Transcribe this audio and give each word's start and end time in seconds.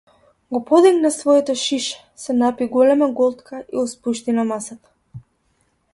Го 0.51 0.61
подигна 0.65 1.11
своето 1.11 1.55
шише, 1.55 2.05
се 2.15 2.33
напи 2.39 2.67
голема 2.73 3.11
голтка 3.19 3.63
и 3.73 3.77
го 3.77 3.87
спушти 3.87 4.31
на 4.39 4.43
масата. 4.53 4.89